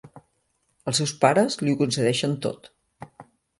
[0.91, 2.73] Els seus pares li ho concedeixen tot.